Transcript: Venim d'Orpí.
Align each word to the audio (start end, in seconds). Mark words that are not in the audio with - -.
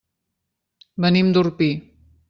Venim 1.07 1.31
d'Orpí. 1.37 1.71